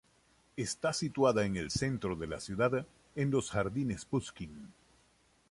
Está 0.57 0.93
situada 0.93 1.45
en 1.45 1.55
el 1.57 1.69
centro 1.69 2.15
de 2.15 2.25
la 2.25 2.39
ciudad, 2.39 2.87
en 3.15 3.29
los 3.29 3.51
jardines 3.51 4.03
Pushkin. 4.05 4.73